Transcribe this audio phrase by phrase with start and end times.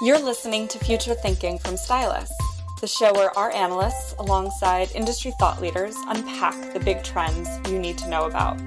[0.00, 2.32] You're listening to Future Thinking from Stylus,
[2.80, 7.98] the show where our analysts, alongside industry thought leaders, unpack the big trends you need
[7.98, 8.58] to know about.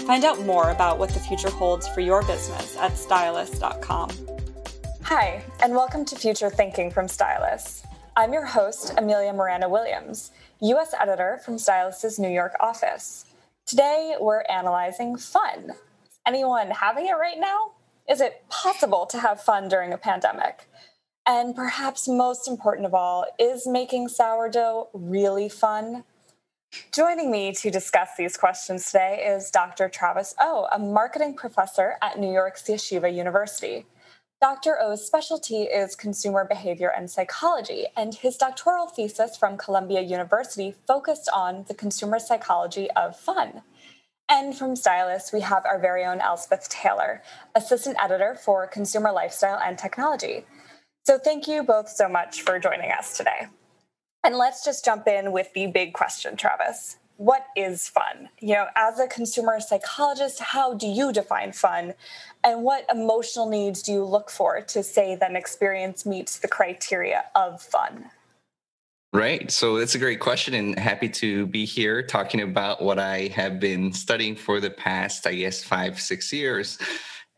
[0.00, 4.10] Find out more about what the future holds for your business at stylus.com.
[5.02, 7.84] Hi, and welcome to Future Thinking from Stylus.
[8.16, 10.92] I'm your host, Amelia Miranda Williams, U.S.
[11.00, 13.26] editor from Stylus's New York office.
[13.64, 15.72] Today, we're analyzing fun.
[16.26, 17.75] Anyone having it right now?
[18.08, 20.68] Is it possible to have fun during a pandemic?
[21.26, 26.04] And perhaps most important of all, is making sourdough really fun?
[26.92, 29.88] Joining me to discuss these questions today is Dr.
[29.88, 33.86] Travis O, a marketing professor at New York's Yeshiva University.
[34.40, 34.76] Dr.
[34.80, 41.28] Oh's specialty is consumer behavior and psychology, and his doctoral thesis from Columbia University focused
[41.34, 43.62] on the consumer psychology of fun.
[44.28, 47.22] And from Stylus, we have our very own Elspeth Taylor,
[47.54, 50.44] assistant editor for consumer lifestyle and technology.
[51.04, 53.46] So, thank you both so much for joining us today.
[54.24, 56.96] And let's just jump in with the big question, Travis.
[57.18, 58.28] What is fun?
[58.40, 61.94] You know, as a consumer psychologist, how do you define fun?
[62.42, 66.48] And what emotional needs do you look for to say that an experience meets the
[66.48, 68.10] criteria of fun?
[69.16, 69.50] Right.
[69.50, 73.58] So that's a great question, and happy to be here talking about what I have
[73.58, 76.76] been studying for the past, I guess, five, six years.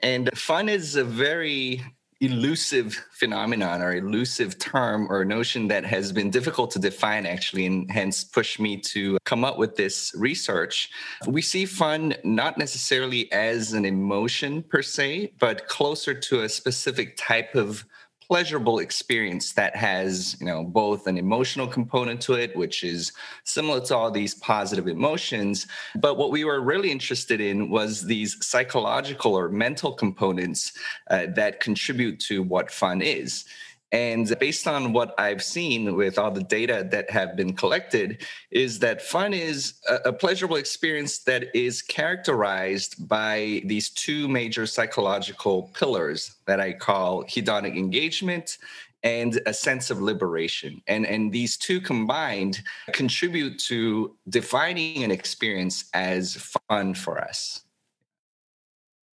[0.01, 1.85] And fun is a very
[2.21, 7.89] elusive phenomenon or elusive term or notion that has been difficult to define actually and
[7.93, 10.91] hence pushed me to come up with this research
[11.29, 17.17] we see fun not necessarily as an emotion per se but closer to a specific
[17.17, 17.85] type of
[18.29, 23.13] pleasurable experience that has you know both an emotional component to it which is
[23.45, 28.37] similar to all these positive emotions but what we were really interested in was these
[28.45, 30.73] psychological or mental components
[31.11, 33.47] uh, that contribute to what fun is
[33.91, 38.79] and based on what I've seen with all the data that have been collected, is
[38.81, 46.37] that fun is a, pleasurable experience that is characterized by these two major psychological pillars
[46.47, 48.59] that I call hedonic engagement
[49.03, 50.83] and a sense of liberation.
[50.87, 52.61] And, and these two combined
[52.93, 57.63] contribute to defining an experience as fun for us.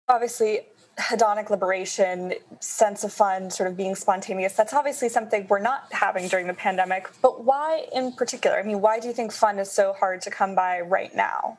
[0.08, 0.60] Obviously,
[0.98, 6.28] hedonic liberation, sense of fun, sort of being spontaneous, that's obviously something we're not having
[6.28, 7.08] during the pandemic.
[7.20, 8.58] But why in particular?
[8.58, 11.58] I mean, why do you think fun is so hard to come by right now?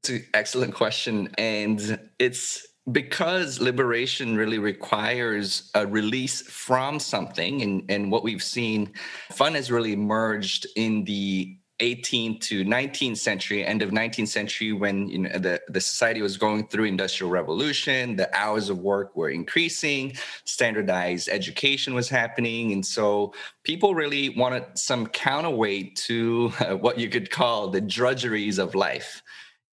[0.00, 1.34] It's an excellent question.
[1.38, 7.62] And it's because liberation really requires a release from something.
[7.62, 8.92] And, and what we've seen,
[9.30, 15.08] fun has really emerged in the 18th to 19th century, end of 19th century, when
[15.08, 19.30] you know the, the society was going through industrial revolution, the hours of work were
[19.30, 20.14] increasing,
[20.44, 23.34] standardized education was happening, and so
[23.64, 29.22] people really wanted some counterweight to uh, what you could call the drudgeries of life.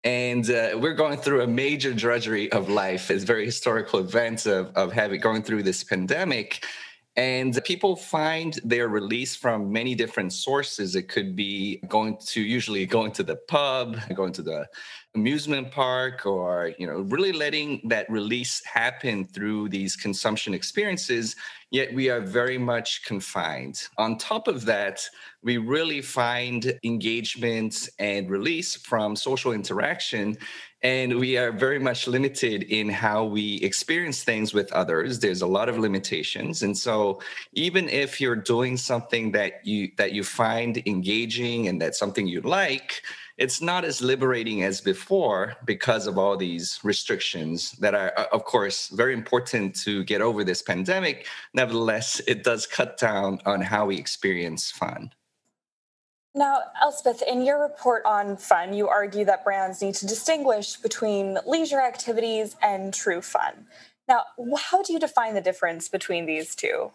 [0.03, 3.11] And uh, we're going through a major drudgery of life.
[3.11, 6.65] It's very historical events of, of having going through this pandemic
[7.17, 10.95] and people find their release from many different sources.
[10.95, 14.65] It could be going to usually going to the pub, going to the
[15.13, 21.35] amusement park, or you know, really letting that release happen through these consumption experiences.
[21.69, 23.81] Yet we are very much confined.
[23.97, 25.05] On top of that,
[25.43, 30.37] we really find engagement and release from social interaction
[30.83, 35.19] and we are very much limited in how we experience things with others.
[35.19, 36.63] There's a lot of limitations.
[36.63, 37.21] And so
[37.53, 42.41] even if you're doing something that you that you find engaging and that's something you
[42.41, 43.03] like
[43.37, 48.43] it's not as liberating as before because of all these restrictions that are uh, of
[48.45, 51.27] course very important to get over this pandemic.
[51.53, 55.11] Nevertheless it does cut down on how we experience fun
[56.33, 61.37] now, Elspeth, in your report on fun, you argue that brands need to distinguish between
[61.45, 63.65] leisure activities and true fun.
[64.07, 64.23] Now,
[64.57, 66.91] how do you define the difference between these two?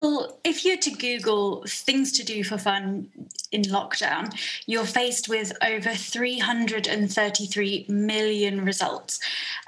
[0.00, 3.08] Well, if you're to Google things to do for fun
[3.50, 4.32] in lockdown,
[4.66, 9.18] you're faced with over 333 million results.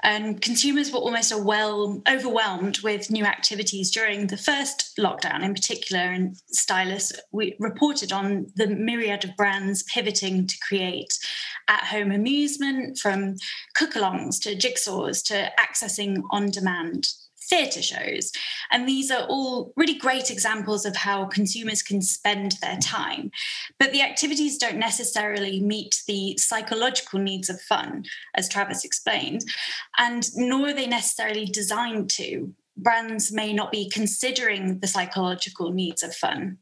[0.03, 6.03] And consumers were almost overwhelmed with new activities during the first lockdown, in particular.
[6.03, 11.19] And Stylus we reported on the myriad of brands pivoting to create
[11.67, 13.35] at home amusement from
[13.75, 17.09] cook alongs to jigsaws to accessing on demand
[17.51, 18.31] theatre shows.
[18.71, 23.29] And these are all really great examples of how consumers can spend their time.
[23.77, 28.05] But the activities don't necessarily meet the psychological needs of fun,
[28.35, 29.41] as Travis explained,
[29.97, 32.53] and nor are they necessarily designed to.
[32.77, 36.57] Brands may not be considering the psychological needs of fun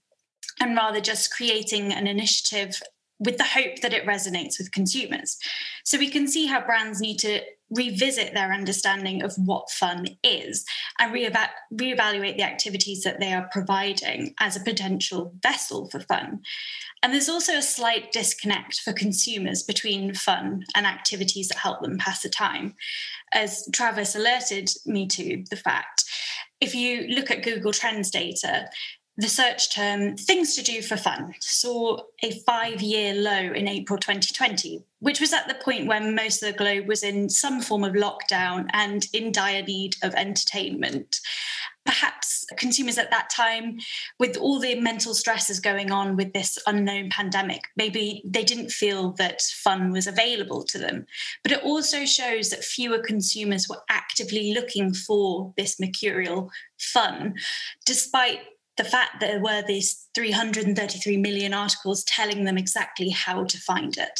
[0.59, 2.81] and rather just creating an initiative
[3.19, 5.37] with the hope that it resonates with consumers.
[5.83, 10.65] So we can see how brands need to revisit their understanding of what fun is
[10.97, 16.39] and re-eva- reevaluate the activities that they are providing as a potential vessel for fun.
[17.03, 21.97] And there's also a slight disconnect for consumers between fun and activities that help them
[21.97, 22.75] pass the time.
[23.31, 26.05] As Travis alerted me to the fact,
[26.59, 28.69] if you look at Google Trends data,
[29.19, 33.99] the search term things to do for fun saw a five year low in April
[33.99, 37.83] 2020, which was at the point when most of the globe was in some form
[37.83, 41.19] of lockdown and in dire need of entertainment.
[41.85, 43.79] Perhaps consumers at that time,
[44.19, 49.11] with all the mental stresses going on with this unknown pandemic, maybe they didn't feel
[49.13, 51.05] that fun was available to them.
[51.43, 57.33] But it also shows that fewer consumers were actively looking for this mercurial fun,
[57.85, 58.39] despite
[58.79, 63.97] the fact that there were these 333 million articles telling them exactly how to find
[63.97, 64.19] it.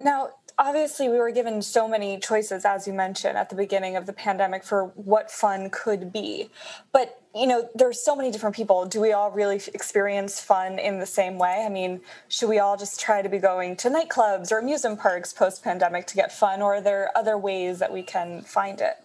[0.00, 4.06] Now, obviously, we were given so many choices, as you mentioned at the beginning of
[4.06, 6.48] the pandemic, for what fun could be.
[6.90, 8.86] But, you know, there's so many different people.
[8.86, 11.64] Do we all really experience fun in the same way?
[11.66, 15.34] I mean, should we all just try to be going to nightclubs or amusement parks
[15.34, 18.96] post pandemic to get fun, or are there other ways that we can find it?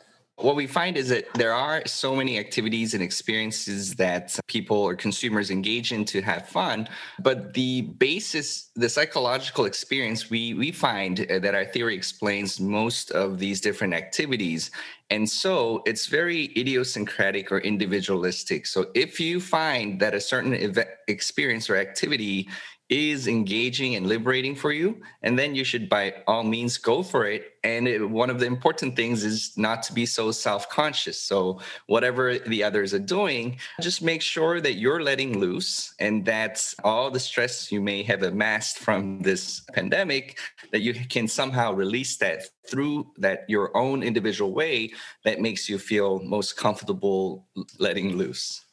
[0.42, 4.96] What we find is that there are so many activities and experiences that people or
[4.96, 6.88] consumers engage in to have fun,
[7.20, 13.12] but the basis, the psychological experience, we we find uh, that our theory explains most
[13.12, 14.72] of these different activities.
[15.10, 18.66] And so it's very idiosyncratic or individualistic.
[18.66, 22.48] So if you find that a certain event, experience or activity
[22.90, 27.26] is engaging and liberating for you and then you should by all means go for
[27.26, 27.54] it.
[27.64, 31.22] And it, one of the important things is not to be so self-conscious.
[31.22, 36.74] So whatever the others are doing just make sure that you're letting loose and that
[36.84, 40.40] all the stress you may have amassed from this pandemic
[40.72, 44.92] that you can somehow release that through that your own individual way
[45.26, 47.48] that makes you feel most comfortable
[47.80, 48.66] letting loose.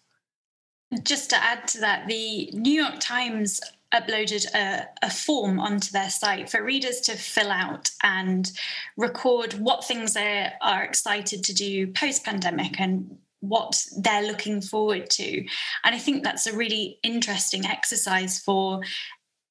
[1.03, 3.61] Just to add to that, the New York Times
[3.95, 8.51] uploaded a, a, form onto their site for readers to fill out and
[8.97, 15.09] record what things they are excited to do post pandemic and what they're looking forward
[15.11, 15.39] to.
[15.85, 18.81] And I think that's a really interesting exercise for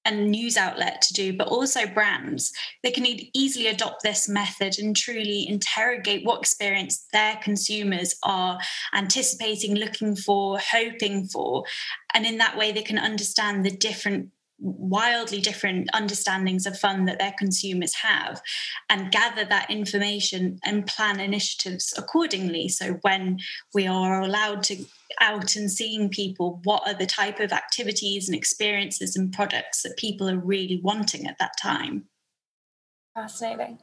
[0.05, 2.53] a news outlet to do, but also brands.
[2.83, 8.59] They can easily adopt this method and truly interrogate what experience their consumers are
[8.93, 11.63] anticipating, looking for, hoping for.
[12.13, 17.19] And in that way, they can understand the different wildly different understandings of fun that
[17.19, 18.41] their consumers have
[18.89, 23.37] and gather that information and plan initiatives accordingly so when
[23.73, 24.77] we are allowed to
[25.21, 29.97] out and seeing people what are the type of activities and experiences and products that
[29.97, 32.05] people are really wanting at that time.
[33.15, 33.79] Fascinating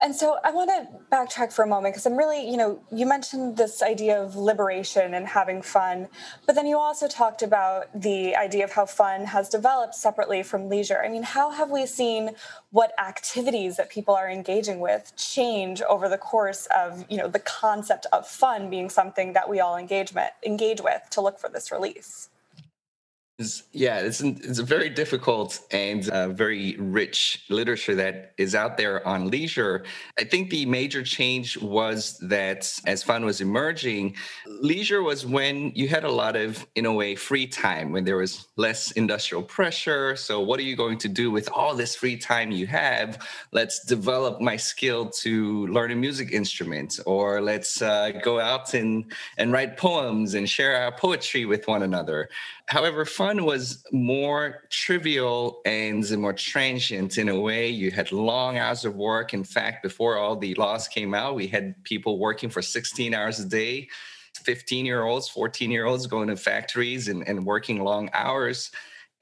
[0.00, 3.04] and so I want to backtrack for a moment because I'm really, you know, you
[3.04, 6.08] mentioned this idea of liberation and having fun,
[6.46, 10.68] but then you also talked about the idea of how fun has developed separately from
[10.68, 11.02] leisure.
[11.04, 12.30] I mean, how have we seen
[12.70, 17.40] what activities that people are engaging with change over the course of, you know, the
[17.40, 21.48] concept of fun being something that we all engage with, engage with to look for
[21.48, 22.28] this release?
[23.70, 29.06] Yeah, it's it's a very difficult and uh, very rich literature that is out there
[29.06, 29.84] on leisure.
[30.18, 34.16] I think the major change was that as fun was emerging,
[34.46, 38.16] leisure was when you had a lot of, in a way, free time, when there
[38.16, 40.16] was less industrial pressure.
[40.16, 43.24] So, what are you going to do with all this free time you have?
[43.52, 49.12] Let's develop my skill to learn a music instrument, or let's uh, go out and
[49.36, 52.28] and write poems and share our poetry with one another.
[52.68, 57.70] However, fun was more trivial and more transient in a way.
[57.70, 59.32] You had long hours of work.
[59.32, 63.40] In fact, before all the laws came out, we had people working for 16 hours
[63.40, 63.88] a day,
[64.36, 68.70] 15 year olds, 14 year olds going to factories and, and working long hours.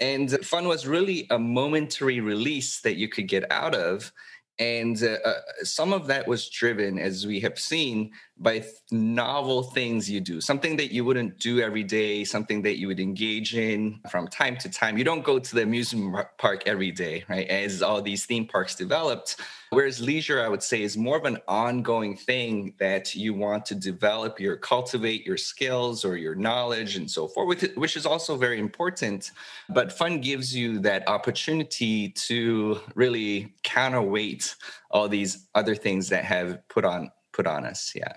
[0.01, 4.13] And fun was really a momentary release that you could get out of.
[4.59, 10.11] And uh, uh, some of that was driven, as we have seen, by novel things
[10.11, 13.99] you do, something that you wouldn't do every day, something that you would engage in
[14.11, 14.99] from time to time.
[14.99, 17.49] You don't go to the amusement park every day, right?
[17.49, 19.41] As all these theme parks developed.
[19.71, 23.75] Whereas leisure, I would say, is more of an ongoing thing that you want to
[23.75, 28.61] develop your cultivate your skills or your knowledge and so forth, which is also very
[28.61, 29.33] important.
[29.69, 34.55] But fun gives you that opportunity to really counterweight
[34.91, 37.93] all these other things that have put on put on us.
[37.95, 38.15] Yeah.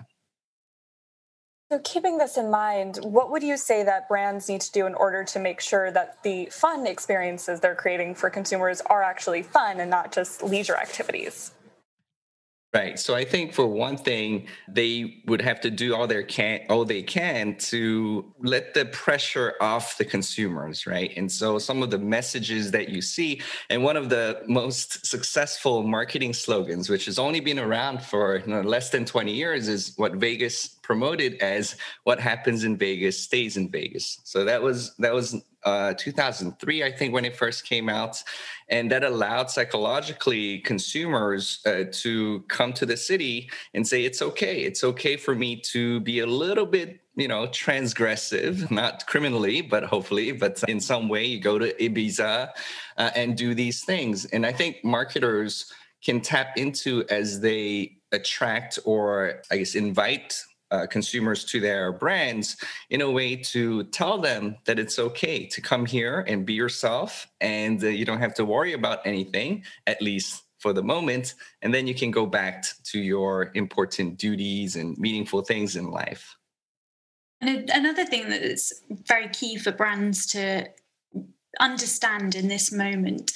[1.72, 4.96] So, keeping this in mind, what would you say that brands need to do in
[4.96, 9.80] order to make sure that the fun experiences they're creating for consumers are actually fun
[9.80, 11.52] and not just leisure activities?
[12.72, 13.00] Right.
[13.00, 16.86] So I think for one thing, they would have to do all their can all
[16.86, 21.12] they can to let the pressure off the consumers, right?
[21.18, 25.82] And so some of the messages that you see, and one of the most successful
[25.82, 29.94] marketing slogans, which has only been around for you know, less than 20 years, is
[29.96, 34.20] what Vegas promoted as what happens in Vegas stays in Vegas.
[34.24, 38.24] So that was that was uh, 2003, I think, when it first came out.
[38.70, 44.62] And that allowed psychologically consumers uh, to come to the city and say, it's okay.
[44.62, 49.84] It's okay for me to be a little bit, you know, transgressive, not criminally, but
[49.84, 52.50] hopefully, but in some way, you go to Ibiza
[52.98, 54.26] uh, and do these things.
[54.26, 55.72] And I think marketers
[56.04, 62.58] can tap into as they attract or, I guess, invite uh, consumers to their brands
[62.90, 67.28] in a way to tell them that it's okay to come here and be yourself
[67.42, 71.36] and uh, you don't have to worry about anything at least for the moment.
[71.62, 76.36] And then you can go back to your important duties and meaningful things in life.
[77.42, 80.68] And another thing that is very key for brands to
[81.60, 83.32] understand in this moment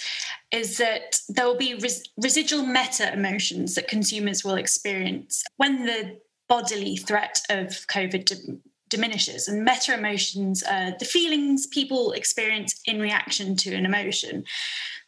[0.52, 5.44] is that there will be res- residual meta emotions that consumers will experience.
[5.58, 6.20] When the
[6.54, 9.48] bodily threat of COVID diminishes.
[9.48, 14.44] And meta emotions are the feelings people experience in reaction to an emotion.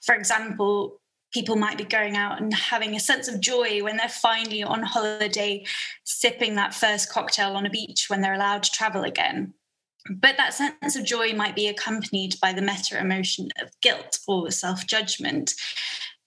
[0.02, 1.00] For example,
[1.32, 4.82] people might be going out and having a sense of joy when they're finally on
[4.82, 5.64] holiday,
[6.04, 9.54] sipping that first cocktail on a beach when they're allowed to travel again.
[10.10, 14.50] But that sense of joy might be accompanied by the meta emotion of guilt or
[14.50, 15.54] self judgment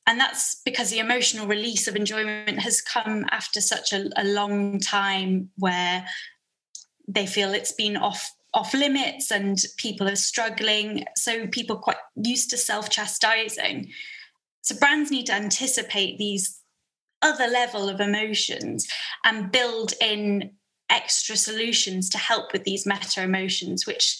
[0.08, 4.80] and that's because the emotional release of enjoyment has come after such a, a long
[4.80, 6.06] time where
[7.06, 11.04] they feel it's been off off limits and people are struggling.
[11.16, 13.90] So people are quite used to self-chastising.
[14.62, 16.58] So brands need to anticipate these
[17.20, 18.88] other level of emotions
[19.24, 20.52] and build in
[20.88, 24.18] extra solutions to help with these meta emotions which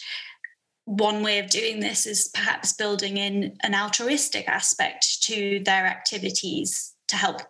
[0.88, 6.94] one way of doing this is perhaps building in an altruistic aspect to their activities
[7.08, 7.42] to help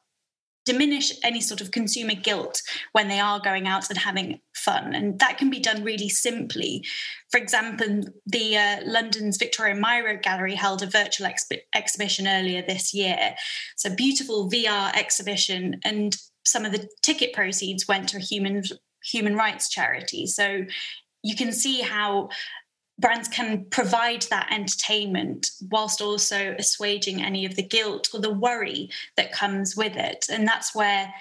[0.64, 2.60] diminish any sort of consumer guilt
[2.92, 4.92] when they are going out and having fun.
[4.92, 6.84] And that can be done really simply.
[7.30, 12.92] For example, the uh, London's Victoria Miro Gallery held a virtual exp- exhibition earlier this
[12.92, 13.36] year.
[13.74, 18.64] It's a beautiful VR exhibition, and some of the ticket proceeds went to a human
[19.04, 20.26] human rights charity.
[20.26, 20.64] So
[21.22, 22.30] you can see how
[22.98, 28.90] brands can provide that entertainment whilst also assuaging any of the guilt or the worry
[29.16, 30.26] that comes with it.
[30.30, 31.12] And that's where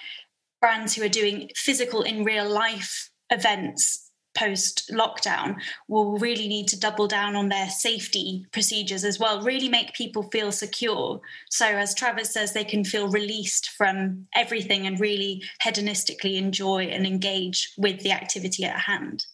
[0.60, 5.56] brands who are doing physical in real life events post lockdown
[5.88, 10.22] will really need to double down on their safety procedures as well, really make people
[10.30, 11.20] feel secure.
[11.50, 17.06] So, as Travis says, they can feel released from everything and really hedonistically enjoy and
[17.06, 19.26] engage with the activity at hand.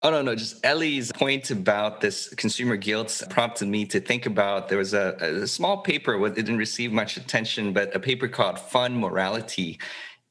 [0.00, 0.36] Oh, no, no.
[0.36, 5.16] Just Ellie's point about this consumer guilt prompted me to think about there was a,
[5.42, 9.80] a small paper, it didn't receive much attention, but a paper called Fun Morality.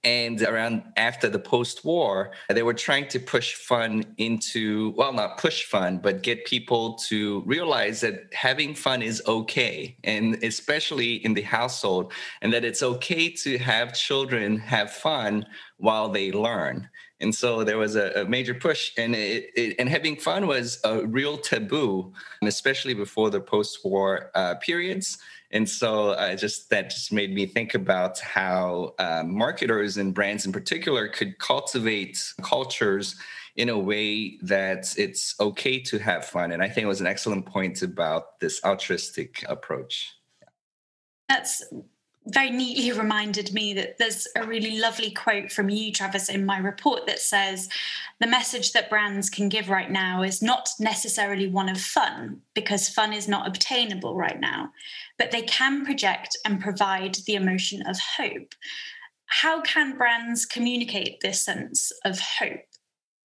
[0.06, 5.38] And around after the post war, they were trying to push fun into, well, not
[5.38, 9.98] push fun, but get people to realize that having fun is okay.
[10.06, 15.46] And especially in the household, and that it's okay to have children have fun
[15.76, 19.90] while they learn and so there was a, a major push and it, it, and
[19.90, 25.18] having fun was a real taboo especially before the post-war uh, periods.
[25.52, 30.46] And so uh, just that just made me think about how uh, marketers and brands
[30.46, 33.16] in particular could cultivate cultures
[33.56, 36.52] in a way that it's okay to have fun.
[36.52, 40.14] And i think it was an excellent point about this altruistic approach.
[41.28, 41.64] That's
[42.28, 46.58] very neatly reminded me that there's a really lovely quote from you, Travis, in my
[46.58, 47.70] report that says
[48.20, 52.90] the message that brands can give right now is not necessarily one of fun, because
[52.90, 54.72] fun is not obtainable right now,
[55.18, 58.54] but they can project and provide the emotion of hope.
[59.30, 62.62] how can brands communicate this sense of hope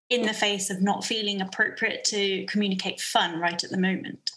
[0.09, 4.31] in the face of not feeling appropriate to communicate fun right at the moment?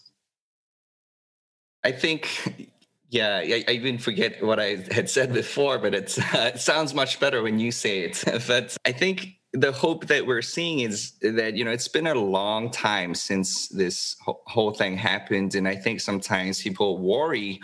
[1.84, 2.69] I think,
[3.10, 5.98] yeah, I, I even forget what I had said before, but uh,
[6.54, 8.22] it sounds much better when you say it.
[8.46, 12.14] but I think the hope that we're seeing is that you know it's been a
[12.14, 17.60] long time since this whole thing happened and i think sometimes people worry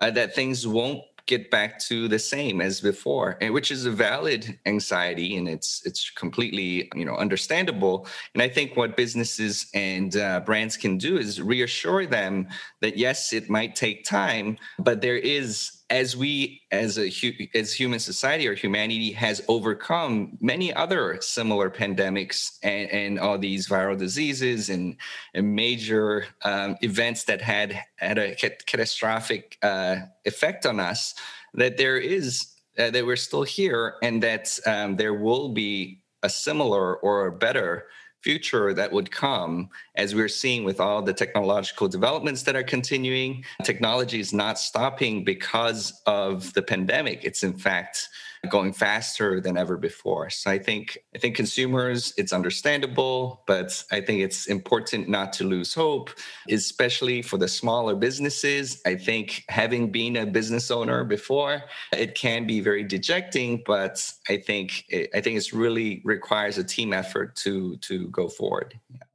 [0.00, 3.90] uh, that things won't get back to the same as before and which is a
[3.90, 8.06] valid anxiety and it's it's completely you know understandable.
[8.34, 12.48] And i think what businesses and uh, brands can do is reassure them
[12.80, 17.12] that yes it might take time but there is as we as a
[17.54, 23.68] as human society or humanity has overcome many other similar pandemics and, and all these
[23.68, 24.96] viral diseases and,
[25.34, 31.14] and major um, events that had had a catastrophic uh, effect on us
[31.54, 36.28] that there is uh, that we're still here and that um, there will be a
[36.28, 37.86] similar or a better
[38.26, 43.44] future that would come as we're seeing with all the technological developments that are continuing
[43.62, 47.18] technology is not stopping because of the pandemic.
[47.22, 48.08] It's in fact
[48.50, 50.30] going faster than ever before.
[50.30, 55.44] So I think I think consumers, it's understandable, but I think it's important not to
[55.44, 56.10] lose hope,
[56.50, 58.80] especially for the smaller businesses.
[58.86, 61.62] I think having been a business owner before,
[61.92, 66.64] it can be very dejecting, but I think it, I think it's really requires a
[66.64, 68.78] team effort to to go forward.
[68.90, 69.05] Yeah.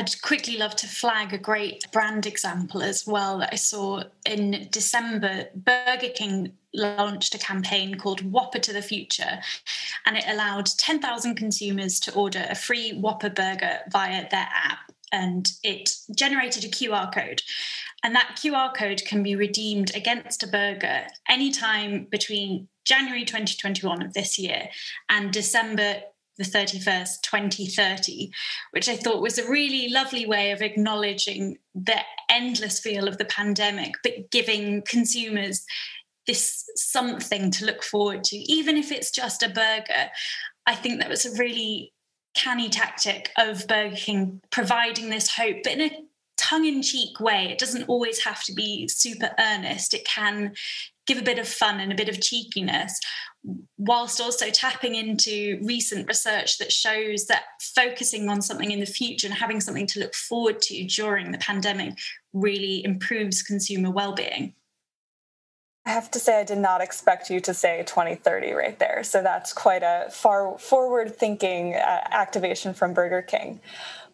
[0.00, 4.66] I'd quickly love to flag a great brand example as well that I saw in
[4.70, 5.48] December.
[5.54, 9.40] Burger King launched a campaign called Whopper to the Future,
[10.06, 14.90] and it allowed 10,000 consumers to order a free Whopper burger via their app.
[15.12, 17.42] And it generated a QR code.
[18.02, 24.14] And that QR code can be redeemed against a burger anytime between January 2021 of
[24.14, 24.70] this year
[25.10, 26.00] and December
[26.40, 28.30] the 31st, 2030,
[28.70, 31.98] which I thought was a really lovely way of acknowledging the
[32.30, 35.66] endless feel of the pandemic, but giving consumers
[36.26, 40.10] this something to look forward to, even if it's just a burger.
[40.66, 41.92] I think that was a really
[42.34, 45.90] canny tactic of Burger King providing this hope, but in a
[46.38, 47.48] tongue in cheek way.
[47.50, 50.54] It doesn't always have to be super earnest, it can
[51.10, 53.00] give a bit of fun and a bit of cheekiness
[53.78, 57.42] whilst also tapping into recent research that shows that
[57.74, 61.38] focusing on something in the future and having something to look forward to during the
[61.38, 61.98] pandemic
[62.32, 64.54] really improves consumer well-being
[65.86, 69.02] I have to say, I did not expect you to say 2030 right there.
[69.02, 73.60] So that's quite a far forward thinking uh, activation from Burger King.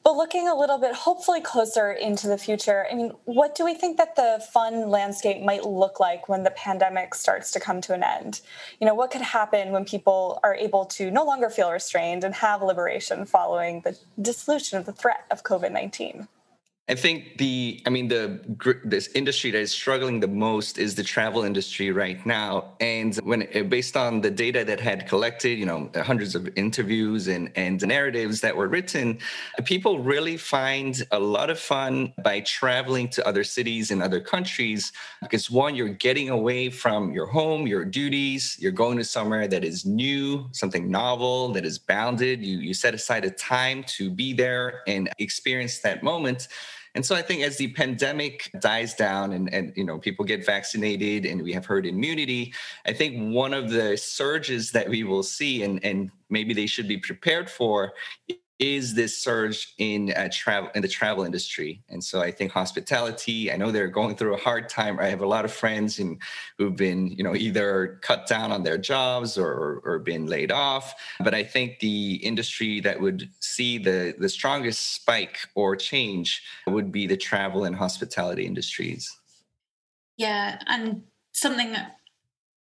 [0.06, 3.74] But looking a little bit, hopefully, closer into the future, I mean, what do we
[3.74, 7.92] think that the fun landscape might look like when the pandemic starts to come to
[7.92, 8.40] an end?
[8.80, 12.36] You know, what could happen when people are able to no longer feel restrained and
[12.36, 16.28] have liberation following the dissolution of the threat of COVID 19?
[16.88, 18.38] I think the, I mean, the
[18.84, 22.74] this industry that is struggling the most is the travel industry right now.
[22.78, 27.26] And when uh, based on the data that had collected, you know, hundreds of interviews
[27.26, 29.18] and and narratives that were written,
[29.64, 34.92] people really find a lot of fun by traveling to other cities and other countries
[35.22, 39.64] because one, you're getting away from your home, your duties, you're going to somewhere that
[39.64, 42.44] is new, something novel, that is bounded.
[42.44, 46.46] You you set aside a time to be there and experience that moment
[46.96, 50.44] and so I think as the pandemic dies down and, and you know people get
[50.46, 52.54] vaccinated and we have herd immunity,
[52.86, 56.88] I think one of the surges that we will see and, and maybe they should
[56.88, 57.92] be prepared for
[58.58, 61.82] is this surge in uh, travel in the travel industry?
[61.88, 65.20] And so i think hospitality i know they're going through a hard time i have
[65.20, 66.18] a lot of friends in,
[66.58, 70.94] who've been you know either cut down on their jobs or, or been laid off.
[71.20, 76.90] But i think the industry that would see the the strongest spike or change would
[76.92, 79.14] be the travel and hospitality industries.
[80.16, 81.76] Yeah and something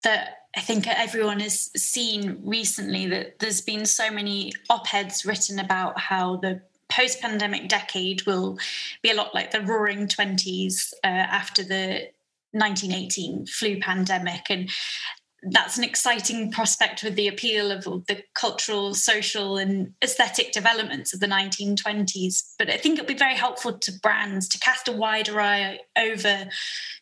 [0.04, 5.60] that I think everyone has seen recently that there's been so many op eds written
[5.60, 8.58] about how the post pandemic decade will
[9.02, 12.10] be a lot like the roaring 20s uh, after the
[12.52, 14.46] 1918 flu pandemic.
[14.50, 14.70] And
[15.44, 21.20] that's an exciting prospect with the appeal of the cultural, social, and aesthetic developments of
[21.20, 22.54] the 1920s.
[22.58, 26.48] But I think it'll be very helpful to brands to cast a wider eye over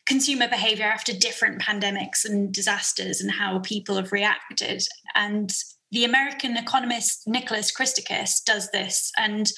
[0.05, 4.83] consumer behavior after different pandemics and disasters and how people have reacted.
[5.15, 5.53] And
[5.91, 9.49] the American economist Nicholas Christakis does this, and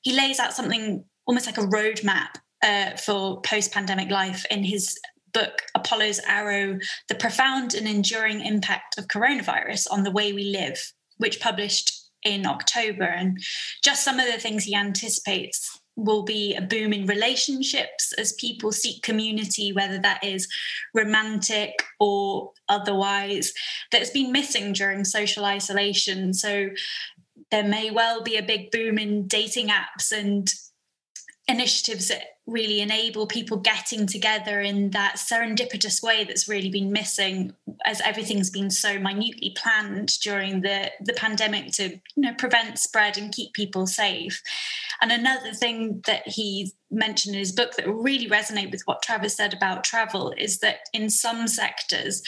[0.00, 4.98] he lays out something almost like a roadmap uh, for post pandemic life in his
[5.32, 10.92] book, Apollo's Arrow The Profound and Enduring Impact of Coronavirus on the Way We Live,
[11.18, 13.04] which published in October.
[13.04, 13.38] And
[13.82, 18.72] just some of the things he anticipates will be a boom in relationships as people
[18.72, 20.48] seek community, whether that is
[20.94, 23.52] romantic or otherwise,
[23.90, 26.32] that's been missing during social isolation.
[26.32, 26.70] So
[27.50, 30.50] there may well be a big boom in dating apps and
[31.52, 37.52] initiatives that really enable people getting together in that serendipitous way that's really been missing
[37.86, 43.16] as everything's been so minutely planned during the the pandemic to you know prevent spread
[43.16, 44.42] and keep people safe.
[45.00, 49.36] And another thing that he mentioned in his book that really resonate with what Travis
[49.36, 52.22] said about travel is that in some sectors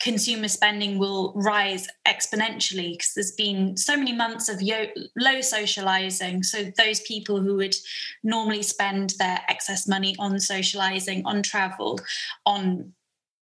[0.00, 6.42] consumer spending will rise exponentially because there's been so many months of yo- low socializing.
[6.42, 7.74] So those people who would
[8.22, 11.98] normally spend their excess money on socializing, on travel,
[12.44, 12.92] on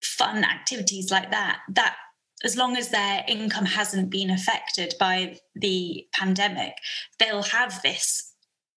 [0.03, 1.97] fun activities like that, that
[2.45, 6.75] as long as their income hasn't been affected by the pandemic,
[7.19, 8.33] they'll have this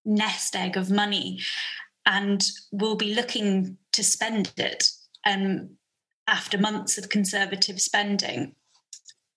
[0.05, 1.39] nest egg of money
[2.05, 4.87] and will be looking to spend it.
[5.25, 5.71] Um,
[6.27, 8.55] after months of conservative spending.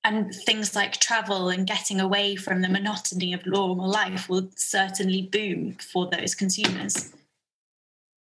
[0.05, 5.22] And things like travel and getting away from the monotony of normal life will certainly
[5.22, 7.12] boom for those consumers.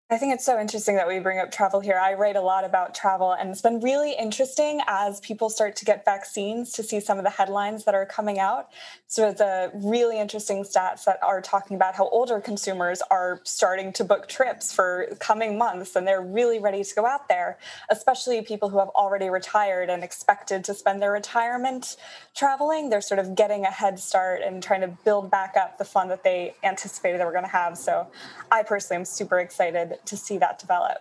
[0.10, 1.98] I think it's so interesting that we bring up travel here.
[1.98, 5.86] I write a lot about travel, and it's been really interesting as people start to
[5.86, 8.70] get vaccines to see some of the headlines that are coming out.
[9.08, 14.04] So, the really interesting stats that are talking about how older consumers are starting to
[14.04, 17.58] book trips for coming months, and they're really ready to go out there,
[17.90, 21.96] especially people who have already retired and expected to spend their retirement
[22.36, 22.90] traveling.
[22.90, 26.10] They're sort of getting a head start and trying to build back up the fun
[26.10, 27.78] that they anticipated they were going to have.
[27.78, 28.08] So,
[28.52, 31.00] I personally am super excited to see that develop.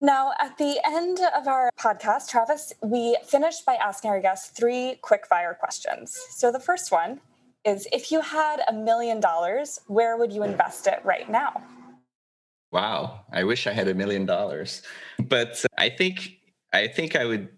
[0.00, 4.98] Now, at the end of our podcast, Travis, we finished by asking our guests three
[5.00, 6.14] quick fire questions.
[6.30, 7.20] So the first one
[7.64, 11.62] is if you had a million dollars, where would you invest it right now?
[12.72, 14.82] Wow, I wish I had a million dollars.
[15.18, 16.36] But I think
[16.72, 17.48] I think I would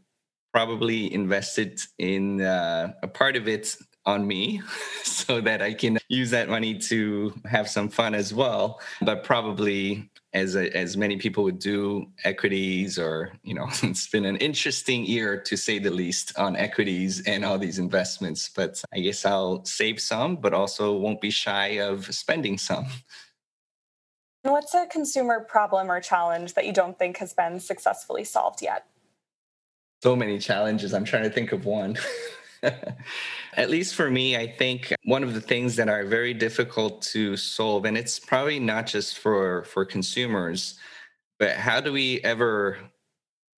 [0.52, 3.76] probably invest it in uh, a part of it
[4.08, 4.62] on me
[5.04, 8.80] so that I can use that money to have some fun as well.
[9.02, 14.24] But probably as a, as many people would do equities or you know it's been
[14.24, 18.50] an interesting year to say the least on equities and all these investments.
[18.54, 22.86] But i guess i'll save some but also won't be shy of spending some.
[24.42, 28.86] What's a consumer problem or challenge that you don't think has been successfully solved yet?
[30.02, 30.94] So many challenges.
[30.94, 31.98] I'm trying to think of one
[33.54, 37.36] At least for me, I think one of the things that are very difficult to
[37.36, 40.78] solve, and it's probably not just for for consumers,
[41.38, 42.78] but how do we ever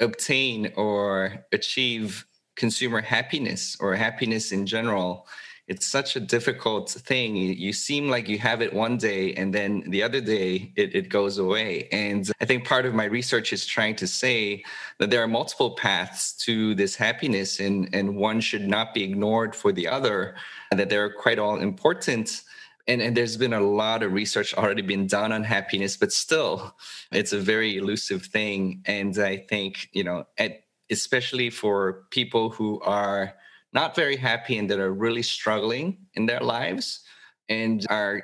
[0.00, 5.26] obtain or achieve consumer happiness or happiness in general
[5.70, 7.36] it's such a difficult thing.
[7.36, 11.08] You seem like you have it one day and then the other day it, it
[11.08, 11.88] goes away.
[11.92, 14.64] And I think part of my research is trying to say
[14.98, 19.54] that there are multiple paths to this happiness and, and one should not be ignored
[19.54, 20.34] for the other,
[20.72, 22.42] and that they're quite all important.
[22.88, 26.74] And, and, there's been a lot of research already been done on happiness, but still,
[27.12, 28.82] it's a very elusive thing.
[28.86, 33.34] And I think, you know, at, especially for people who are
[33.72, 37.00] not very happy and that are really struggling in their lives.
[37.48, 38.22] And our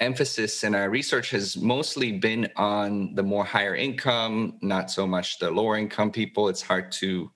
[0.00, 5.38] emphasis and our research has mostly been on the more higher income, not so much
[5.38, 6.48] the lower income people.
[6.48, 7.30] It's hard to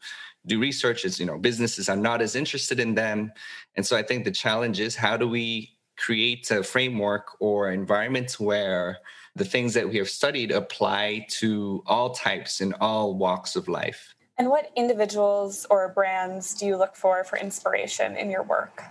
[0.46, 3.32] do research as you know businesses are not as interested in them
[3.76, 8.32] and so i think the challenge is how do we create a framework or environment
[8.40, 8.98] where
[9.36, 14.14] the things that we have studied apply to all types and all walks of life
[14.38, 18.82] and what individuals or brands do you look for for inspiration in your work?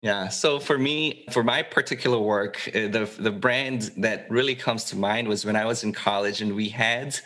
[0.00, 4.84] Yeah, so for me, for my particular work, uh, the the brand that really comes
[4.84, 7.18] to mind was when I was in college and we had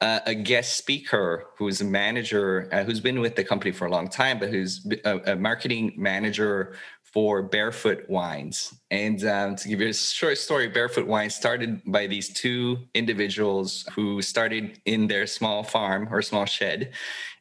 [0.00, 3.90] uh, a guest speaker who's a manager uh, who's been with the company for a
[3.90, 6.76] long time, but who's a, a marketing manager
[7.12, 8.74] for Barefoot Wines.
[8.90, 13.86] And um, to give you a short story, Barefoot Wines started by these two individuals
[13.94, 16.92] who started in their small farm or small shed,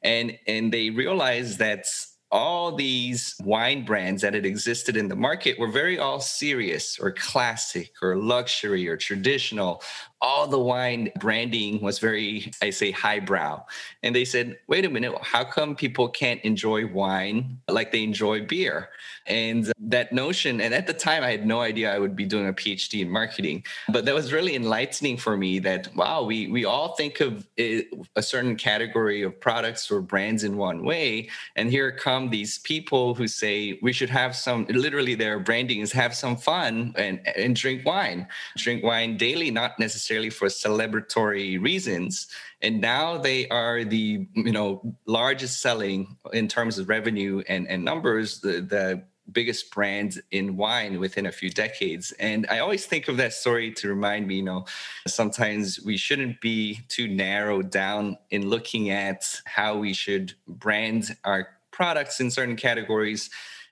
[0.04, 1.86] and and they realized that
[2.32, 7.12] all these wine brands that had existed in the market were very all serious or
[7.12, 9.84] classic or luxury or traditional
[10.22, 13.66] all the wine branding was very, I say, highbrow.
[14.04, 18.46] And they said, wait a minute, how come people can't enjoy wine like they enjoy
[18.46, 18.90] beer?
[19.26, 22.48] And that notion, and at the time, I had no idea I would be doing
[22.48, 26.66] a PhD in marketing, but that was really enlightening for me that, wow, we, we
[26.66, 31.30] all think of a certain category of products or brands in one way.
[31.56, 35.92] And here come these people who say we should have some, literally, their branding is
[35.94, 41.62] have some fun and, and drink wine, drink wine daily, not necessarily necessarily for celebratory
[41.62, 42.28] reasons
[42.62, 47.84] and now they are the you know largest selling in terms of revenue and, and
[47.86, 52.12] numbers the, the biggest brand in wine within a few decades.
[52.20, 54.66] And I always think of that story to remind me, you know,
[55.08, 61.48] sometimes we shouldn't be too narrowed down in looking at how we should brand our
[61.72, 63.30] products in certain categories.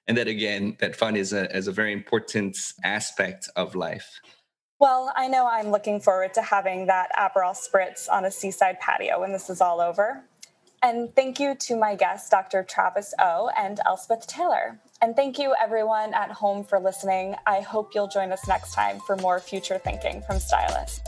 [0.08, 4.22] And that again, that fun is a, is a very important aspect of life.
[4.80, 9.20] Well, I know I'm looking forward to having that Aperol Spritz on a seaside patio
[9.20, 10.24] when this is all over.
[10.82, 12.64] And thank you to my guests, Dr.
[12.64, 14.80] Travis O and Elspeth Taylor.
[15.02, 17.36] And thank you, everyone at home, for listening.
[17.46, 21.02] I hope you'll join us next time for more future thinking from Stylus.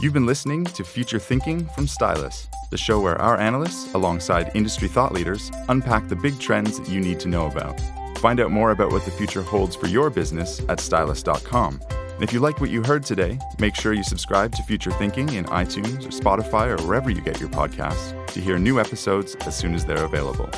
[0.00, 4.86] You've been listening to Future Thinking from Stylus, the show where our analysts, alongside industry
[4.86, 7.80] thought leaders, unpack the big trends that you need to know about.
[8.18, 11.80] Find out more about what the future holds for your business at stylus.com
[12.16, 15.28] and if you liked what you heard today, make sure you subscribe to Future Thinking
[15.34, 19.54] in iTunes or Spotify or wherever you get your podcasts to hear new episodes as
[19.54, 20.48] soon as they're available.